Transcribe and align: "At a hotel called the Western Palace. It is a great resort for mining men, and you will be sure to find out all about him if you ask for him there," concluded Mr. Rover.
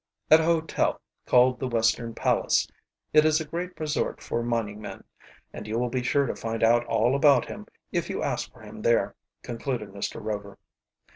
"At 0.31 0.39
a 0.39 0.45
hotel 0.45 0.99
called 1.27 1.59
the 1.59 1.67
Western 1.67 2.15
Palace. 2.15 2.67
It 3.13 3.23
is 3.23 3.39
a 3.39 3.45
great 3.45 3.79
resort 3.79 4.19
for 4.19 4.41
mining 4.41 4.81
men, 4.81 5.03
and 5.53 5.67
you 5.67 5.77
will 5.77 5.91
be 5.91 6.01
sure 6.01 6.25
to 6.25 6.35
find 6.35 6.63
out 6.63 6.83
all 6.87 7.15
about 7.15 7.45
him 7.45 7.67
if 7.91 8.09
you 8.09 8.23
ask 8.23 8.51
for 8.51 8.61
him 8.61 8.81
there," 8.81 9.13
concluded 9.43 9.89
Mr. 9.91 10.19
Rover. 10.19 10.57